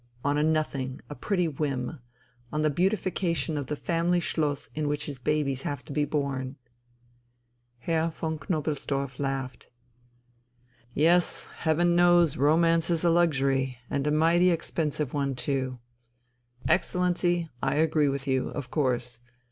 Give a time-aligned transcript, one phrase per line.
[0.25, 1.99] On a nothing, a pretty whim,
[2.51, 6.55] on the beautification of the family schloss in which his babies have to be born...."
[7.77, 9.69] Herr von Knobelsdorff laughed.
[10.91, 15.77] "Yes, Heaven knows romance is a luxury, and a mighty expensive one too!
[16.67, 19.19] Excellency, I agree with you of course.